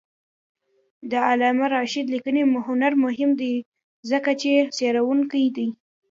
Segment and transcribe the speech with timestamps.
[1.11, 3.55] د علامه رشاد لیکنی هنر مهم دی
[4.09, 5.67] ځکه چې څېړونکی دی.